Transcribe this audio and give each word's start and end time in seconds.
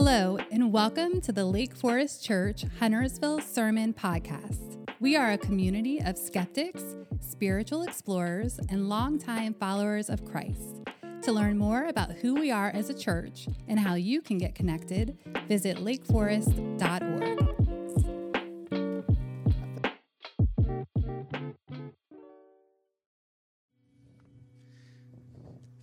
Hello, 0.00 0.38
and 0.52 0.72
welcome 0.72 1.20
to 1.22 1.32
the 1.32 1.44
Lake 1.44 1.74
Forest 1.74 2.24
Church 2.24 2.64
Huntersville 2.78 3.40
Sermon 3.40 3.92
Podcast. 3.92 4.78
We 5.00 5.16
are 5.16 5.32
a 5.32 5.36
community 5.36 6.00
of 6.00 6.16
skeptics, 6.16 6.84
spiritual 7.18 7.82
explorers, 7.82 8.60
and 8.68 8.88
longtime 8.88 9.54
followers 9.54 10.08
of 10.08 10.24
Christ. 10.24 10.84
To 11.22 11.32
learn 11.32 11.58
more 11.58 11.86
about 11.86 12.12
who 12.12 12.36
we 12.36 12.52
are 12.52 12.70
as 12.70 12.90
a 12.90 12.94
church 12.94 13.48
and 13.66 13.80
how 13.80 13.94
you 13.94 14.22
can 14.22 14.38
get 14.38 14.54
connected, 14.54 15.18
visit 15.48 15.78
lakeforest.org. 15.78 17.57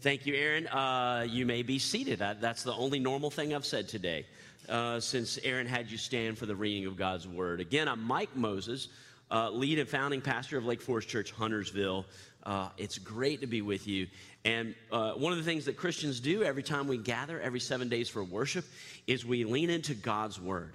Thank 0.06 0.28
you, 0.28 0.36
Aaron. 0.36 0.68
Uh, 0.68 1.26
you 1.28 1.48
may 1.48 1.64
be 1.64 1.80
seated. 1.80 2.22
I, 2.22 2.36
that's 2.36 2.62
the 2.62 2.76
only 2.76 3.00
normal 3.00 3.32
thing 3.32 3.56
I've 3.56 3.66
said 3.66 3.90
today 3.90 4.28
uh, 4.70 5.00
since 5.00 5.40
Aaron 5.44 5.66
had 5.66 5.90
you 5.90 5.98
stand 5.98 6.38
for 6.38 6.46
the 6.46 6.56
reading 6.56 6.86
of 6.86 6.96
God's 6.96 7.28
Word. 7.28 7.60
Again, 7.60 7.88
I'm 7.88 8.04
Mike 8.04 8.30
Moses, 8.36 8.90
uh, 9.32 9.50
lead 9.50 9.80
and 9.80 9.90
founding 9.90 10.22
pastor 10.22 10.60
of 10.60 10.66
Lake 10.68 10.80
Forest 10.80 11.08
Church, 11.10 11.32
Huntersville. 11.32 12.06
Uh, 12.44 12.70
it's 12.78 13.00
great 13.00 13.42
to 13.42 13.48
be 13.48 13.64
with 13.64 13.88
you. 13.88 14.06
And 14.44 14.76
uh, 14.92 15.14
one 15.14 15.32
of 15.32 15.40
the 15.40 15.44
things 15.44 15.66
that 15.66 15.76
Christians 15.76 16.20
do 16.20 16.44
every 16.44 16.62
time 16.62 16.88
we 16.88 17.00
gather, 17.00 17.42
every 17.42 17.60
seven 17.60 17.90
days 17.90 18.08
for 18.08 18.24
worship, 18.24 18.66
is 19.08 19.26
we 19.26 19.44
lean 19.44 19.72
into 19.72 19.96
God's 19.96 20.40
Word. 20.40 20.74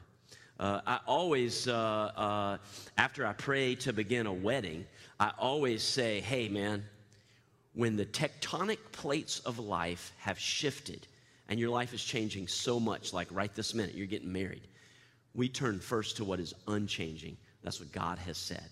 Uh, 0.59 0.81
I 0.85 0.99
always, 1.07 1.69
uh, 1.69 1.73
uh, 1.73 2.59
after 2.99 3.25
I 3.25 3.35
pray 3.35 3.77
to 3.77 3.93
begin 3.93 4.27
a 4.27 4.33
wedding, 4.33 4.87
I 5.21 5.31
always 5.39 5.85
say, 5.85 6.21
hey, 6.21 6.49
man, 6.49 6.85
when 7.81 7.97
the 7.97 8.05
tectonic 8.05 8.77
plates 8.93 9.39
of 9.41 9.59
life 9.59 10.13
have 10.19 10.39
shifted 10.39 11.07
and 11.49 11.59
your 11.59 11.71
life 11.71 11.95
is 11.95 12.05
changing 12.05 12.47
so 12.47 12.79
much, 12.79 13.15
like 13.15 13.27
right 13.31 13.55
this 13.55 13.73
minute, 13.73 13.95
you're 13.95 14.07
getting 14.07 14.31
married, 14.31 14.61
we 15.35 15.49
turn 15.49 15.81
first 15.81 16.19
to 16.19 16.23
what 16.23 16.39
is 16.39 16.53
unchanging. 16.69 17.39
That's 17.63 17.81
what 17.81 17.91
God 17.91 18.19
has 18.19 18.37
said. 18.37 18.69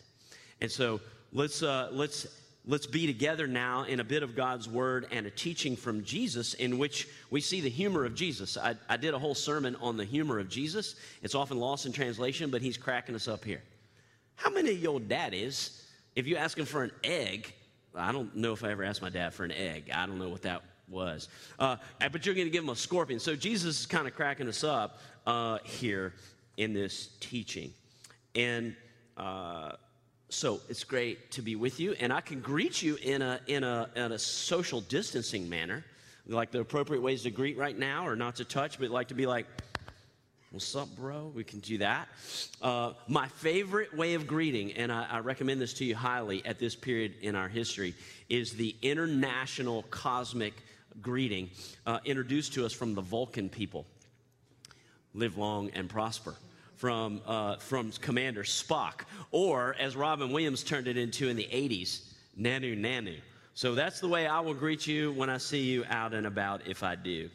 And 0.61 0.71
so 0.71 1.01
let's, 1.33 1.63
uh, 1.63 1.89
let's, 1.91 2.27
let's 2.67 2.87
be 2.87 3.07
together 3.07 3.47
now 3.47 3.85
in 3.85 4.01
a 4.01 4.05
bit 4.05 4.23
of 4.23 4.37
God's 4.37 4.69
word 4.69 5.07
and 5.11 5.27
a 5.27 5.31
teaching 5.31 5.75
from 5.75 6.05
Jesus 6.05 6.53
in 6.53 6.77
which 6.77 7.09
we 7.31 7.41
see 7.41 7.63
the 7.63 7.71
humor 7.71 8.05
of 8.05 8.15
Jesus. 8.15 8.59
I, 8.59 8.75
I 8.91 8.99
did 8.99 9.15
a 9.15 9.19
whole 9.19 9.35
sermon 9.35 9.75
on 9.77 9.97
the 9.97 10.05
humor 10.05 10.39
of 10.39 10.51
Jesus. 10.51 10.97
It's 11.23 11.35
often 11.35 11.59
lost 11.59 11.87
in 11.87 11.93
translation, 11.93 12.51
but 12.51 12.61
he's 12.61 12.77
cracking 12.77 13.15
us 13.15 13.27
up 13.27 13.43
here. 13.43 13.63
How 14.35 14.51
many 14.51 14.73
of 14.73 14.83
your 14.83 15.01
daddies, 15.01 15.83
if 16.15 16.27
you 16.27 16.37
ask 16.37 16.59
him 16.59 16.67
for 16.67 16.83
an 16.83 16.93
egg, 17.03 17.55
I 17.95 18.13
don't 18.13 18.35
know 18.37 18.53
if 18.53 18.65
I 18.65 18.71
ever 18.71 18.85
asked 18.85 19.03
my 19.03 19.11
dad 19.11 19.35
for 19.35 19.45
an 19.45 19.53
egg. 19.53 19.91
I 19.95 20.07
don't 20.07 20.19
know 20.19 20.29
what 20.29 20.43
that 20.43 20.63
was. 20.89 21.29
Uh, 21.59 21.77
but 21.99 22.25
you're 22.25 22.35
going 22.35 22.47
to 22.47 22.51
give 22.51 22.65
him 22.65 22.71
a 22.71 22.77
scorpion. 22.77 23.21
So 23.21 23.37
Jesus 23.37 23.81
is 23.81 23.87
kind 23.87 24.07
of 24.07 24.15
cracking 24.15 24.49
us 24.49 24.65
up 24.65 25.01
uh, 25.27 25.59
here 25.65 26.15
in 26.57 26.73
this 26.73 27.11
teaching. 27.21 27.73
And 28.35 28.75
uh, 29.17 29.73
so 30.29 30.61
it's 30.69 30.85
great 30.85 31.31
to 31.33 31.43
be 31.43 31.57
with 31.57 31.81
you. 31.81 31.93
And 32.01 32.13
I 32.13 32.21
can 32.21 32.41
greet 32.41 32.83
you 32.83 32.97
in 33.03 33.23
a, 33.23 33.41
in, 33.47 33.65
a, 33.65 33.89
in 33.97 34.13
a 34.13 34.19
social 34.19 34.81
distancing 34.83 35.49
manner. 35.49 35.85
Like 36.27 36.51
the 36.51 36.61
appropriate 36.61 37.01
ways 37.01 37.23
to 37.23 37.31
greet 37.31 37.57
right 37.57 37.79
now 37.79 38.07
or 38.07 38.15
not 38.15 38.37
to 38.37 38.45
touch, 38.45 38.79
but 38.79 38.91
like 38.91 39.09
to 39.09 39.15
be 39.15 39.25
like, 39.25 39.47
What's 40.51 40.75
up, 40.75 40.89
bro? 40.97 41.31
We 41.35 41.45
can 41.45 41.61
do 41.61 41.77
that. 41.79 42.09
Uh, 42.63 42.95
my 43.07 43.29
favorite 43.29 43.95
way 43.95 44.15
of 44.15 44.27
greeting, 44.27 44.73
and 44.73 44.91
I, 44.91 45.07
I, 45.11 45.19
recommend 45.19 45.61
this 45.61 45.75
to 45.75 45.85
you 45.85 45.95
highly 45.95 46.43
at 46.47 46.59
this 46.59 46.75
period 46.75 47.17
in 47.21 47.35
our 47.35 47.49
history, 47.49 47.95
is 48.31 48.55
the 48.55 48.75
international 48.81 49.83
cosmic 49.91 50.55
greeting 51.03 51.51
uh, 51.85 51.99
introduced 52.07 52.55
to 52.55 52.65
us 52.65 52.73
from 52.73 52.95
the 52.95 53.03
Vulcan 53.03 53.51
people. 53.51 53.85
Live 55.13 55.37
long 55.37 55.71
and 55.75 55.87
prosper. 55.87 56.35
From, 56.77 57.21
uh, 57.27 57.57
from 57.57 57.91
Commander 57.91 58.45
Spock, 58.45 59.01
or 59.33 59.75
as 59.81 59.97
Robin 59.97 60.33
Williams 60.33 60.63
turned 60.63 60.87
it 60.87 60.97
into 60.97 61.29
in 61.29 61.37
the 61.37 61.49
80s, 61.53 62.05
Nanu 62.41 62.79
Nanu. 62.79 63.17
So 63.55 63.75
that's 63.75 63.99
the 63.99 64.07
way 64.07 64.29
I 64.29 64.39
will 64.41 64.55
greet 64.55 64.87
you 64.87 65.13
when 65.13 65.29
I 65.29 65.39
see 65.39 65.65
you 65.65 65.85
out 65.91 66.15
and 66.15 66.25
about 66.25 66.69
if 66.69 66.85
I 66.85 66.95
do. 66.95 67.31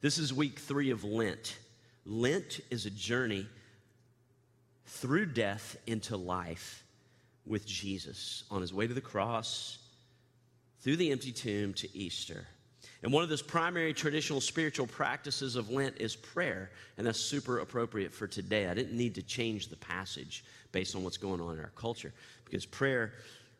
This 0.00 0.18
is 0.18 0.34
week 0.34 0.58
three 0.58 0.90
of 0.90 1.04
Lent. 1.04 1.56
Lent 2.06 2.60
is 2.70 2.86
a 2.86 2.90
journey 2.90 3.46
through 4.86 5.26
death 5.26 5.76
into 5.86 6.16
life 6.16 6.84
with 7.46 7.66
Jesus 7.66 8.44
on 8.50 8.60
his 8.60 8.72
way 8.72 8.86
to 8.86 8.94
the 8.94 9.00
cross, 9.00 9.78
through 10.80 10.96
the 10.96 11.10
empty 11.10 11.32
tomb 11.32 11.72
to 11.74 11.96
Easter. 11.96 12.46
And 13.02 13.12
one 13.12 13.22
of 13.22 13.28
those 13.28 13.42
primary 13.42 13.92
traditional 13.92 14.40
spiritual 14.40 14.86
practices 14.86 15.56
of 15.56 15.70
Lent 15.70 15.98
is 15.98 16.16
prayer, 16.16 16.70
and 16.96 17.06
that's 17.06 17.20
super 17.20 17.58
appropriate 17.58 18.12
for 18.12 18.26
today. 18.26 18.68
I 18.68 18.74
didn't 18.74 18.96
need 18.96 19.14
to 19.16 19.22
change 19.22 19.68
the 19.68 19.76
passage 19.76 20.44
based 20.72 20.96
on 20.96 21.04
what's 21.04 21.18
going 21.18 21.40
on 21.40 21.54
in 21.54 21.60
our 21.60 21.72
culture 21.76 22.12
because 22.44 22.64
prayer 22.64 23.12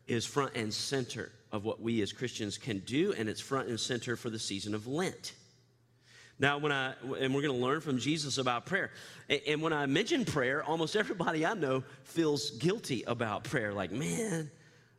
is 0.07 0.25
front 0.25 0.55
and 0.55 0.73
center 0.73 1.31
of 1.51 1.63
what 1.63 1.81
we 1.81 2.01
as 2.01 2.11
Christians 2.11 2.57
can 2.57 2.79
do, 2.79 3.13
and 3.13 3.29
it's 3.29 3.41
front 3.41 3.69
and 3.69 3.79
center 3.79 4.15
for 4.15 4.29
the 4.29 4.39
season 4.39 4.75
of 4.75 4.87
Lent. 4.87 5.33
Now, 6.37 6.57
when 6.57 6.71
I, 6.71 6.93
and 7.19 7.33
we're 7.33 7.41
going 7.41 7.57
to 7.57 7.65
learn 7.65 7.79
from 7.79 7.97
Jesus 7.97 8.37
about 8.37 8.65
prayer. 8.65 8.91
And 9.47 9.61
when 9.61 9.71
I 9.71 9.85
mention 9.85 10.25
prayer, 10.25 10.63
almost 10.63 10.95
everybody 10.95 11.45
I 11.45 11.53
know 11.53 11.83
feels 12.03 12.51
guilty 12.51 13.03
about 13.03 13.45
prayer. 13.45 13.73
Like, 13.73 13.91
man, 13.91 14.51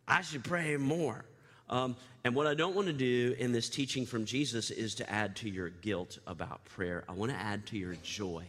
I 0.09 0.23
should 0.23 0.45
pray 0.45 0.77
more. 0.79 1.27
Um, 1.69 1.97
and 2.25 2.35
what 2.35 2.47
I 2.47 2.55
don't 2.55 2.75
want 2.75 2.87
to 2.87 2.93
do 2.93 3.35
in 3.39 3.53
this 3.53 3.69
teaching 3.69 4.07
from 4.07 4.25
Jesus 4.25 4.71
is 4.71 4.95
to 4.97 5.11
add 5.11 5.37
to 5.37 5.51
your 5.51 5.69
guilt 5.69 6.19
about 6.27 6.65
prayer. 6.65 7.05
I 7.09 7.13
want 7.13 7.33
to 7.33 7.39
add 7.39 7.67
to 7.67 7.79
your 7.79 7.97
joy 8.03 8.45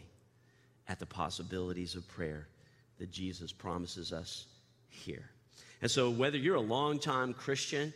at 0.88 1.00
the 1.00 1.06
possibilities 1.06 1.96
of 1.96 2.08
prayer 2.08 2.48
that 3.00 3.12
Jesus 3.12 3.52
promises 3.52 4.14
us 4.14 4.46
here. 4.90 5.30
And 5.82 5.92
so, 5.92 6.10
whether 6.10 6.38
you're 6.38 6.56
a 6.56 6.62
longtime 6.62 7.34
Christian, 7.34 7.94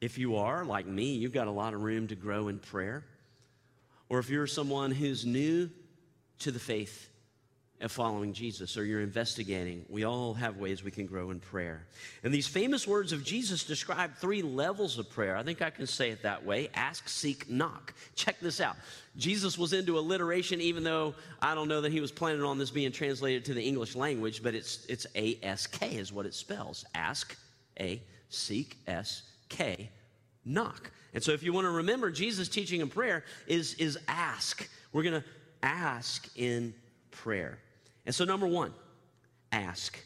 if 0.00 0.16
you 0.16 0.36
are 0.36 0.64
like 0.64 0.86
me, 0.86 1.14
you've 1.14 1.32
got 1.32 1.46
a 1.46 1.50
lot 1.50 1.74
of 1.74 1.82
room 1.82 2.06
to 2.08 2.14
grow 2.14 2.48
in 2.48 2.58
prayer 2.58 3.04
or 4.12 4.18
if 4.18 4.28
you're 4.28 4.46
someone 4.46 4.90
who's 4.90 5.24
new 5.24 5.70
to 6.40 6.50
the 6.50 6.58
faith 6.58 7.08
of 7.80 7.90
following 7.90 8.34
Jesus 8.34 8.76
or 8.76 8.84
you're 8.84 9.00
investigating, 9.00 9.86
we 9.88 10.04
all 10.04 10.34
have 10.34 10.58
ways 10.58 10.84
we 10.84 10.90
can 10.90 11.06
grow 11.06 11.30
in 11.30 11.40
prayer. 11.40 11.86
And 12.22 12.32
these 12.32 12.46
famous 12.46 12.86
words 12.86 13.12
of 13.12 13.24
Jesus 13.24 13.64
describe 13.64 14.14
three 14.16 14.42
levels 14.42 14.98
of 14.98 15.08
prayer. 15.08 15.34
I 15.34 15.42
think 15.42 15.62
I 15.62 15.70
can 15.70 15.86
say 15.86 16.10
it 16.10 16.24
that 16.24 16.44
way 16.44 16.68
ask, 16.74 17.08
seek, 17.08 17.48
knock. 17.48 17.94
Check 18.14 18.38
this 18.38 18.60
out. 18.60 18.76
Jesus 19.16 19.56
was 19.56 19.72
into 19.72 19.98
alliteration, 19.98 20.60
even 20.60 20.84
though 20.84 21.14
I 21.40 21.54
don't 21.54 21.68
know 21.68 21.80
that 21.80 21.90
he 21.90 22.02
was 22.02 22.12
planning 22.12 22.42
on 22.42 22.58
this 22.58 22.70
being 22.70 22.92
translated 22.92 23.46
to 23.46 23.54
the 23.54 23.62
English 23.62 23.96
language, 23.96 24.42
but 24.42 24.54
it's, 24.54 24.84
it's 24.90 25.06
A 25.14 25.38
S 25.42 25.66
K 25.66 25.96
is 25.96 26.12
what 26.12 26.26
it 26.26 26.34
spells. 26.34 26.84
Ask, 26.94 27.34
A, 27.80 28.02
seek, 28.28 28.76
S, 28.86 29.22
K, 29.48 29.88
knock. 30.44 30.92
And 31.14 31.22
so 31.22 31.32
if 31.32 31.42
you 31.42 31.52
want 31.52 31.66
to 31.66 31.70
remember, 31.70 32.10
Jesus' 32.10 32.48
teaching 32.48 32.80
in 32.80 32.88
prayer 32.88 33.24
is, 33.46 33.74
is 33.74 33.98
ask. 34.08 34.68
We're 34.92 35.02
going 35.02 35.20
to 35.20 35.28
ask 35.62 36.28
in 36.36 36.74
prayer. 37.10 37.58
And 38.06 38.14
so, 38.14 38.24
number 38.24 38.46
one, 38.46 38.72
ask. 39.50 39.98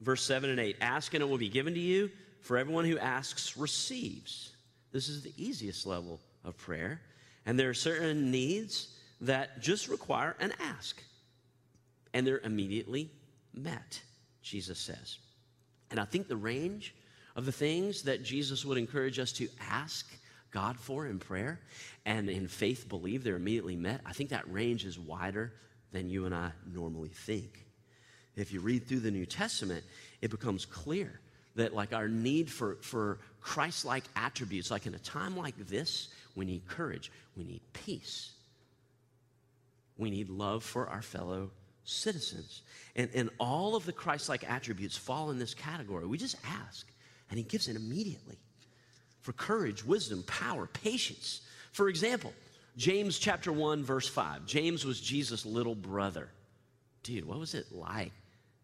Verse 0.00 0.22
7 0.22 0.50
and 0.50 0.60
8 0.60 0.76
Ask 0.80 1.14
and 1.14 1.22
it 1.22 1.28
will 1.28 1.38
be 1.38 1.48
given 1.48 1.74
to 1.74 1.80
you. 1.80 2.10
For 2.40 2.56
everyone 2.56 2.84
who 2.84 2.98
asks 2.98 3.56
receives. 3.56 4.52
This 4.92 5.08
is 5.08 5.22
the 5.22 5.34
easiest 5.36 5.86
level 5.86 6.20
of 6.44 6.56
prayer. 6.56 7.00
And 7.44 7.58
there 7.58 7.68
are 7.68 7.74
certain 7.74 8.30
needs 8.30 8.94
that 9.20 9.60
just 9.60 9.88
require 9.88 10.36
an 10.40 10.52
ask. 10.60 11.02
And 12.14 12.26
they're 12.26 12.38
immediately 12.38 13.10
met, 13.52 14.00
Jesus 14.42 14.78
says. 14.78 15.18
And 15.90 15.98
I 15.98 16.04
think 16.04 16.28
the 16.28 16.36
range 16.36 16.94
of 17.38 17.46
the 17.46 17.52
things 17.52 18.02
that 18.02 18.24
Jesus 18.24 18.64
would 18.64 18.78
encourage 18.78 19.20
us 19.20 19.30
to 19.30 19.46
ask 19.70 20.04
God 20.50 20.76
for 20.76 21.06
in 21.06 21.20
prayer 21.20 21.60
and 22.04 22.28
in 22.28 22.48
faith 22.48 22.88
believe 22.88 23.22
they're 23.22 23.36
immediately 23.36 23.76
met, 23.76 24.00
I 24.04 24.12
think 24.12 24.30
that 24.30 24.52
range 24.52 24.84
is 24.84 24.98
wider 24.98 25.52
than 25.92 26.10
you 26.10 26.26
and 26.26 26.34
I 26.34 26.50
normally 26.74 27.10
think. 27.10 27.64
If 28.34 28.52
you 28.52 28.58
read 28.58 28.88
through 28.88 29.00
the 29.00 29.12
New 29.12 29.24
Testament, 29.24 29.84
it 30.20 30.32
becomes 30.32 30.66
clear 30.66 31.20
that 31.54 31.72
like 31.72 31.92
our 31.92 32.08
need 32.08 32.50
for, 32.50 32.74
for 32.80 33.20
Christ-like 33.40 34.04
attributes, 34.16 34.72
like 34.72 34.86
in 34.86 34.94
a 34.94 34.98
time 34.98 35.36
like 35.36 35.54
this, 35.68 36.08
we 36.34 36.44
need 36.44 36.66
courage, 36.66 37.12
we 37.36 37.44
need 37.44 37.60
peace, 37.72 38.32
we 39.96 40.10
need 40.10 40.28
love 40.28 40.64
for 40.64 40.88
our 40.88 41.02
fellow 41.02 41.52
citizens. 41.84 42.62
And, 42.96 43.08
and 43.14 43.30
all 43.38 43.76
of 43.76 43.86
the 43.86 43.92
Christ-like 43.92 44.42
attributes 44.50 44.96
fall 44.96 45.30
in 45.30 45.38
this 45.38 45.54
category. 45.54 46.04
We 46.04 46.18
just 46.18 46.34
ask 46.44 46.84
and 47.30 47.38
he 47.38 47.44
gives 47.44 47.68
it 47.68 47.76
immediately 47.76 48.38
for 49.20 49.32
courage, 49.32 49.84
wisdom, 49.84 50.22
power, 50.26 50.66
patience. 50.66 51.42
For 51.72 51.88
example, 51.88 52.32
James 52.76 53.18
chapter 53.18 53.52
1 53.52 53.84
verse 53.84 54.08
5. 54.08 54.46
James 54.46 54.84
was 54.84 55.00
Jesus' 55.00 55.44
little 55.44 55.74
brother. 55.74 56.28
Dude, 57.02 57.24
what 57.24 57.38
was 57.38 57.54
it 57.54 57.66
like 57.72 58.12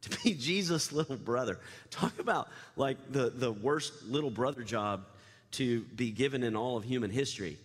to 0.02 0.11
be 0.22 0.34
Jesus' 0.38 0.93
little 0.93 1.16
brother? 1.16 1.58
Talk 1.90 2.19
about 2.19 2.49
like 2.76 2.96
the, 3.11 3.31
the 3.31 3.52
worst 3.52 4.05
little 4.06 4.31
brother 4.31 4.62
job 4.62 5.05
to 5.52 5.82
be 5.82 6.10
given 6.10 6.43
in 6.43 6.56
all 6.56 6.76
of 6.76 6.84
human 6.84 7.10
history. 7.10 7.58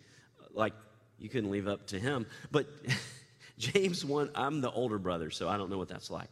Like 0.53 0.73
you 1.19 1.29
couldn't 1.29 1.51
leave 1.51 1.67
up 1.67 1.87
to 1.87 1.99
him. 1.99 2.25
But 2.51 2.67
James 3.57 4.03
1, 4.03 4.31
I'm 4.35 4.61
the 4.61 4.71
older 4.71 4.97
brother, 4.97 5.31
so 5.31 5.47
I 5.47 5.57
don't 5.57 5.69
know 5.69 5.77
what 5.77 5.89
that's 5.89 6.09
like. 6.09 6.29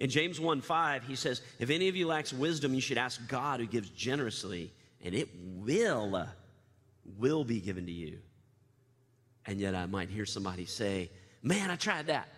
In 0.00 0.08
James 0.08 0.40
1 0.40 0.62
5, 0.62 1.04
he 1.04 1.14
says, 1.14 1.42
If 1.58 1.68
any 1.68 1.88
of 1.88 1.94
you 1.94 2.06
lacks 2.06 2.32
wisdom, 2.32 2.74
you 2.74 2.80
should 2.80 2.98
ask 2.98 3.20
God 3.28 3.60
who 3.60 3.66
gives 3.66 3.90
generously, 3.90 4.72
and 5.04 5.14
it 5.14 5.28
will, 5.42 6.26
will 7.18 7.44
be 7.44 7.60
given 7.60 7.84
to 7.84 7.92
you. 7.92 8.18
And 9.46 9.60
yet 9.60 9.74
I 9.74 9.84
might 9.86 10.08
hear 10.08 10.24
somebody 10.24 10.64
say, 10.64 11.10
Man, 11.42 11.70
I 11.70 11.76
tried 11.76 12.06
that. 12.06 12.28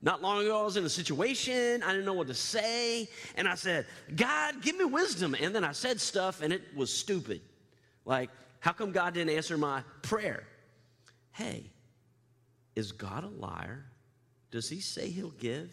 Not 0.00 0.22
long 0.22 0.40
ago, 0.42 0.60
I 0.60 0.64
was 0.64 0.76
in 0.76 0.84
a 0.84 0.88
situation, 0.88 1.82
I 1.82 1.90
didn't 1.90 2.04
know 2.04 2.14
what 2.14 2.28
to 2.28 2.34
say, 2.34 3.08
and 3.34 3.48
I 3.48 3.56
said, 3.56 3.86
God, 4.14 4.62
give 4.62 4.78
me 4.78 4.84
wisdom. 4.84 5.34
And 5.40 5.52
then 5.52 5.64
I 5.64 5.72
said 5.72 6.00
stuff, 6.00 6.40
and 6.40 6.52
it 6.52 6.62
was 6.76 6.92
stupid. 6.92 7.40
Like, 8.04 8.30
how 8.60 8.72
come 8.72 8.92
God 8.92 9.14
didn't 9.14 9.34
answer 9.34 9.58
my 9.58 9.82
prayer? 10.02 10.44
Hey, 11.32 11.64
is 12.76 12.92
God 12.92 13.24
a 13.24 13.28
liar? 13.28 13.86
Does 14.52 14.68
he 14.68 14.78
say 14.78 15.10
he'll 15.10 15.30
give 15.30 15.68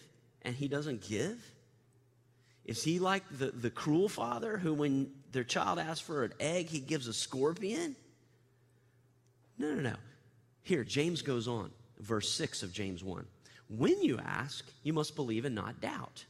and 0.46 0.56
he 0.56 0.68
doesn't 0.68 1.02
give? 1.02 1.38
Is 2.64 2.84
he 2.84 3.00
like 3.00 3.24
the, 3.38 3.48
the 3.48 3.70
cruel 3.70 4.10
father 4.10 4.58
who, 4.58 4.74
when 4.74 5.12
their 5.32 5.44
child 5.44 5.78
asks 5.80 6.00
for 6.00 6.24
an 6.24 6.34
egg, 6.40 6.68
he 6.68 6.80
gives 6.80 7.08
a 7.08 7.14
scorpion? 7.14 7.96
No, 9.58 9.74
no, 9.74 9.82
no. 9.82 9.96
Here, 10.64 10.84
James 10.84 11.22
goes 11.22 11.48
on, 11.48 11.72
verse 12.00 12.32
6 12.32 12.64
of 12.64 12.74
James 12.74 13.04
1. 13.04 13.26
When 13.70 14.02
you 14.02 14.20
ask, 14.20 14.66
you 14.84 14.94
must 14.94 15.16
believe 15.16 15.46
and 15.46 15.56
not 15.56 15.82
doubt. 15.82 16.26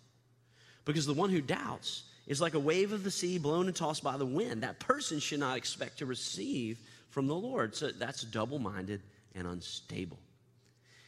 Because 0.83 1.05
the 1.05 1.13
one 1.13 1.29
who 1.29 1.41
doubts 1.41 2.03
is 2.27 2.41
like 2.41 2.53
a 2.53 2.59
wave 2.59 2.91
of 2.91 3.03
the 3.03 3.11
sea 3.11 3.37
blown 3.37 3.67
and 3.67 3.75
tossed 3.75 4.03
by 4.03 4.17
the 4.17 4.25
wind. 4.25 4.63
That 4.63 4.79
person 4.79 5.19
should 5.19 5.39
not 5.39 5.57
expect 5.57 5.99
to 5.99 6.05
receive 6.05 6.79
from 7.09 7.27
the 7.27 7.35
Lord. 7.35 7.75
So 7.75 7.91
that's 7.91 8.23
double 8.23 8.59
minded 8.59 9.01
and 9.33 9.47
unstable. 9.47 10.19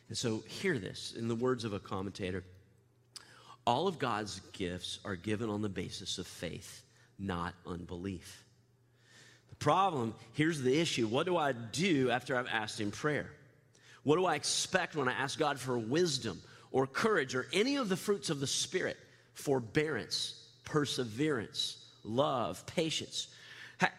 And 0.09 0.17
so, 0.17 0.41
hear 0.47 0.79
this 0.79 1.13
in 1.17 1.27
the 1.27 1.35
words 1.35 1.65
of 1.65 1.73
a 1.73 1.79
commentator 1.79 2.45
all 3.67 3.89
of 3.89 3.99
God's 3.99 4.39
gifts 4.53 4.99
are 5.03 5.17
given 5.17 5.49
on 5.49 5.61
the 5.61 5.69
basis 5.69 6.17
of 6.17 6.25
faith, 6.25 6.83
not 7.19 7.53
unbelief. 7.67 8.45
The 9.49 9.57
problem 9.57 10.15
here's 10.33 10.61
the 10.61 10.79
issue 10.79 11.05
what 11.05 11.25
do 11.25 11.35
I 11.35 11.51
do 11.51 12.09
after 12.09 12.37
I've 12.37 12.47
asked 12.47 12.79
in 12.79 12.91
prayer? 12.91 13.29
What 14.03 14.15
do 14.15 14.25
I 14.25 14.35
expect 14.35 14.95
when 14.95 15.09
I 15.09 15.11
ask 15.11 15.37
God 15.37 15.59
for 15.59 15.77
wisdom 15.77 16.41
or 16.71 16.87
courage 16.87 17.35
or 17.35 17.45
any 17.51 17.75
of 17.75 17.89
the 17.89 17.97
fruits 17.97 18.29
of 18.29 18.39
the 18.39 18.47
Spirit? 18.47 18.95
Forbearance, 19.33 20.47
perseverance, 20.63 21.85
love, 22.05 22.65
patience. 22.67 23.27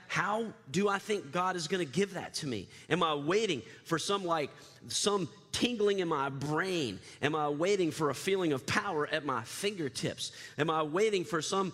How 0.08 0.46
do 0.70 0.88
I 0.88 0.98
think 0.98 1.30
God 1.30 1.54
is 1.56 1.68
going 1.68 1.86
to 1.86 1.92
give 1.92 2.14
that 2.14 2.34
to 2.34 2.46
me? 2.46 2.68
Am 2.88 3.02
I 3.02 3.14
waiting 3.14 3.62
for 3.84 3.98
some 3.98 4.24
like 4.24 4.50
some 4.88 5.28
tingling 5.52 5.98
in 6.00 6.08
my 6.08 6.28
brain? 6.28 6.98
Am 7.22 7.34
I 7.34 7.48
waiting 7.48 7.90
for 7.90 8.10
a 8.10 8.14
feeling 8.14 8.52
of 8.52 8.66
power 8.66 9.06
at 9.06 9.24
my 9.24 9.42
fingertips? 9.42 10.32
Am 10.58 10.70
I 10.70 10.82
waiting 10.82 11.24
for 11.24 11.42
some 11.42 11.72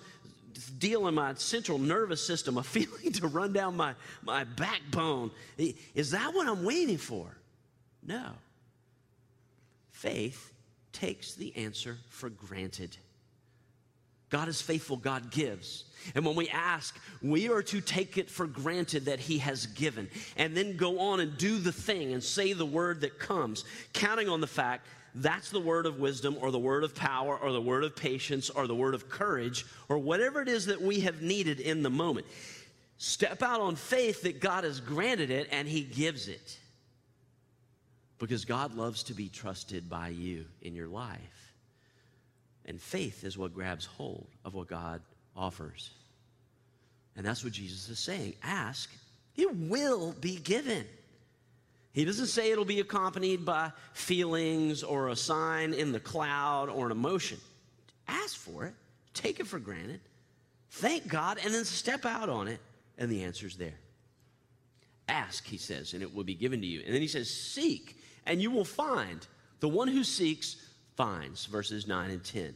deal 0.79 1.09
in 1.09 1.15
my 1.15 1.35
central 1.35 1.79
nervous 1.79 2.25
system, 2.25 2.59
a 2.59 2.63
feeling 2.65 3.13
to 3.13 3.27
run 3.27 3.53
down 3.53 3.77
my, 3.77 3.95
my 4.23 4.45
backbone? 4.45 5.31
Is 5.95 6.11
that 6.13 6.35
what 6.35 6.49
I'm 6.49 6.65
waiting 6.65 6.99
for? 6.99 7.37
No. 8.07 8.31
Faith 9.93 10.53
takes 10.93 11.35
the 11.35 11.57
answer 11.57 11.99
for 12.09 12.31
granted. 12.31 12.97
God 14.35 14.49
is 14.49 14.61
faithful, 14.61 14.97
God 14.97 15.31
gives. 15.31 15.85
And 16.17 16.27
when 16.27 16.35
we 16.35 16.49
ask, 16.49 16.99
we 17.23 17.49
are 17.49 17.63
to 17.63 17.81
take 17.81 18.19
it 18.19 18.29
for 18.29 18.49
granted 18.49 19.05
that 19.05 19.21
He 19.21 19.39
has 19.39 19.67
given 19.67 20.11
and 20.37 20.57
then 20.57 20.77
go 20.77 20.99
on 20.99 21.21
and 21.21 21.39
do 21.39 21.61
the 21.61 21.71
thing 21.71 22.13
and 22.13 22.21
say 22.21 22.53
the 22.53 22.67
word 22.67 23.03
that 23.03 23.21
comes, 23.21 23.65
counting 23.93 24.29
on 24.29 24.41
the 24.41 24.49
fact 24.49 24.89
that's 25.15 25.51
the 25.51 25.61
word 25.61 25.87
of 25.87 26.01
wisdom 26.01 26.37
or 26.41 26.51
the 26.51 26.59
word 26.59 26.83
of 26.83 26.97
power 26.97 27.39
or 27.39 27.53
the 27.53 27.61
word 27.61 27.85
of 27.85 27.95
patience 27.95 28.51
or 28.51 28.67
the 28.67 28.75
word 28.75 28.93
of 28.93 29.09
courage 29.09 29.67
or 29.89 29.99
whatever 29.99 30.43
it 30.43 30.49
is 30.49 30.67
that 30.67 30.83
we 30.83 30.99
have 30.99 31.23
needed 31.23 31.61
in 31.61 31.85
the 31.85 31.91
moment. 31.91 32.27
Step 32.99 33.41
out 33.41 33.61
on 33.61 33.77
faith 33.77 34.23
that 34.23 34.41
God 34.41 34.65
has 34.65 34.81
granted 34.81 35.31
it 35.31 35.47
and 35.53 35.69
He 35.69 35.83
gives 35.83 36.27
it 36.27 36.59
because 38.19 38.45
God 38.45 38.75
loves 38.75 39.05
to 39.05 39.15
be 39.15 39.29
trusted 39.29 39.89
by 39.89 40.09
you 40.09 40.47
in 40.61 40.75
your 40.75 40.89
life. 40.89 41.54
And 42.67 42.81
faith 42.81 43.25
is 43.25 43.37
what 43.37 43.55
grabs 43.55 43.85
hold 43.85 44.27
of 44.45 44.55
what 44.55 44.69
God 44.69 45.03
offers. 45.37 45.91
And 47.17 47.25
that's 47.25 47.45
what 47.45 47.53
Jesus 47.53 47.89
is 47.89 47.99
saying. 47.99 48.35
Ask, 48.43 48.91
it 49.37 49.55
will 49.55 50.15
be 50.21 50.37
given. 50.37 50.85
He 51.93 52.05
doesn't 52.05 52.27
say 52.27 52.51
it'll 52.51 52.65
be 52.65 52.81
accompanied 52.81 53.45
by 53.45 53.71
feelings 53.93 54.83
or 54.83 55.09
a 55.09 55.17
sign 55.17 55.75
in 55.75 55.93
the 55.93 56.01
cloud 56.01 56.69
or 56.69 56.87
an 56.87 56.93
emotion. 56.93 57.39
Ask 58.09 58.37
for 58.37 58.65
it, 58.65 58.75
take 59.15 59.39
it 59.39 59.47
for 59.47 59.59
granted, 59.59 60.01
thank 60.71 61.07
God, 61.07 61.39
and 61.43 61.55
then 61.55 61.65
step 61.65 62.05
out 62.05 62.29
on 62.29 62.49
it, 62.49 62.59
and 62.99 63.11
the 63.11 63.23
answer's 63.23 63.57
there. 63.57 63.79
Ask, 65.09 65.47
he 65.47 65.57
says, 65.57 65.93
and 65.93 66.03
it 66.03 66.15
will 66.15 66.25
be 66.25 66.35
given 66.35 66.61
to 66.61 66.67
you. 66.67 66.83
And 66.85 66.95
then 66.95 67.01
he 67.01 67.09
says, 67.09 67.31
Seek, 67.31 67.97
and 68.27 68.41
you 68.41 68.51
will 68.51 68.65
find. 68.65 69.27
The 69.61 69.69
one 69.69 69.89
who 69.89 70.03
seeks 70.03 70.57
finds, 70.97 71.47
verses 71.47 71.87
9 71.87 72.11
and 72.11 72.25
10. 72.25 72.55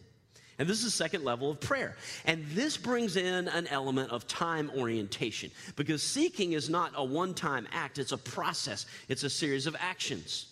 And 0.58 0.68
this 0.68 0.78
is 0.78 0.84
the 0.84 0.90
second 0.90 1.24
level 1.24 1.50
of 1.50 1.60
prayer. 1.60 1.96
And 2.24 2.44
this 2.48 2.76
brings 2.76 3.16
in 3.16 3.46
an 3.48 3.68
element 3.68 4.10
of 4.10 4.26
time 4.26 4.70
orientation 4.76 5.52
because 5.76 6.02
seeking 6.02 6.52
is 6.52 6.68
not 6.68 6.92
a 6.96 7.04
one 7.04 7.32
time 7.32 7.68
act, 7.72 7.98
it's 7.98 8.12
a 8.12 8.18
process, 8.18 8.86
it's 9.08 9.22
a 9.22 9.30
series 9.30 9.66
of 9.66 9.76
actions. 9.78 10.46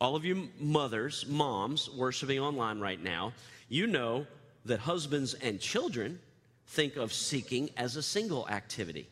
All 0.00 0.16
of 0.16 0.24
you 0.24 0.48
mothers, 0.58 1.24
moms 1.28 1.88
worshiping 1.90 2.40
online 2.40 2.80
right 2.80 3.02
now, 3.02 3.32
you 3.68 3.86
know 3.86 4.26
that 4.64 4.80
husbands 4.80 5.34
and 5.34 5.60
children 5.60 6.18
think 6.66 6.96
of 6.96 7.12
seeking 7.12 7.70
as 7.76 7.96
a 7.96 8.02
single 8.02 8.48
activity. 8.48 9.08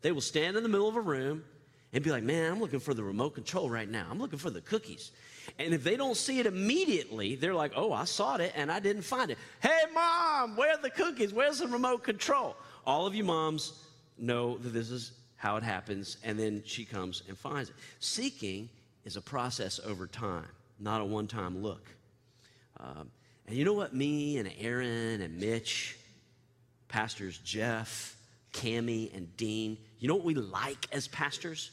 They 0.00 0.12
will 0.12 0.22
stand 0.22 0.56
in 0.56 0.62
the 0.62 0.68
middle 0.68 0.88
of 0.88 0.96
a 0.96 1.00
room 1.00 1.44
and 1.92 2.02
be 2.02 2.10
like, 2.10 2.22
man, 2.22 2.52
I'm 2.52 2.60
looking 2.60 2.80
for 2.80 2.94
the 2.94 3.04
remote 3.04 3.34
control 3.34 3.68
right 3.68 3.88
now. 3.88 4.06
I'm 4.10 4.18
looking 4.18 4.38
for 4.38 4.50
the 4.50 4.62
cookies. 4.62 5.12
And 5.58 5.74
if 5.74 5.84
they 5.84 5.96
don't 5.96 6.16
see 6.16 6.38
it 6.38 6.46
immediately, 6.46 7.34
they're 7.36 7.54
like, 7.54 7.72
oh, 7.76 7.92
I 7.92 8.04
sought 8.04 8.40
it 8.40 8.52
and 8.56 8.70
I 8.70 8.80
didn't 8.80 9.02
find 9.02 9.30
it. 9.30 9.38
Hey, 9.60 9.82
mom, 9.94 10.56
where 10.56 10.72
are 10.72 10.82
the 10.82 10.90
cookies? 10.90 11.32
Where's 11.32 11.58
the 11.58 11.68
remote 11.68 12.02
control? 12.02 12.56
All 12.86 13.06
of 13.06 13.14
you 13.14 13.24
moms 13.24 13.72
know 14.18 14.58
that 14.58 14.70
this 14.70 14.90
is 14.90 15.12
how 15.36 15.56
it 15.56 15.62
happens. 15.62 16.16
And 16.24 16.38
then 16.38 16.62
she 16.64 16.84
comes 16.84 17.22
and 17.28 17.36
finds 17.36 17.70
it. 17.70 17.76
Seeking 18.00 18.68
is 19.04 19.16
a 19.16 19.22
process 19.22 19.80
over 19.84 20.06
time, 20.06 20.48
not 20.80 21.00
a 21.00 21.04
one 21.04 21.26
time 21.26 21.62
look. 21.62 21.88
Um, 22.78 23.10
and 23.46 23.56
you 23.56 23.64
know 23.64 23.72
what 23.72 23.94
me 23.94 24.38
and 24.38 24.50
Aaron 24.58 25.20
and 25.20 25.38
Mitch, 25.38 25.96
pastors 26.88 27.38
Jeff, 27.38 28.16
Cami, 28.52 29.14
and 29.16 29.34
Dean, 29.36 29.78
you 29.98 30.08
know 30.08 30.16
what 30.16 30.24
we 30.24 30.34
like 30.34 30.86
as 30.92 31.08
pastors? 31.08 31.70